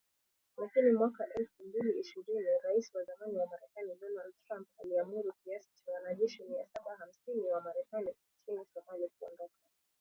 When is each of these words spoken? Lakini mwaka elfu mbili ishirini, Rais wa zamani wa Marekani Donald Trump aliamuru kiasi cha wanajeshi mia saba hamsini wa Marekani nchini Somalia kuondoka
Lakini 0.57 0.91
mwaka 0.91 1.33
elfu 1.33 1.63
mbili 1.63 1.99
ishirini, 1.99 2.43
Rais 2.63 2.95
wa 2.95 3.03
zamani 3.03 3.37
wa 3.37 3.45
Marekani 3.47 3.95
Donald 3.95 4.33
Trump 4.47 4.67
aliamuru 4.83 5.33
kiasi 5.43 5.69
cha 5.85 5.91
wanajeshi 5.91 6.43
mia 6.43 6.65
saba 6.73 6.95
hamsini 6.95 7.47
wa 7.47 7.61
Marekani 7.61 8.13
nchini 8.41 8.65
Somalia 8.73 9.07
kuondoka 9.19 9.53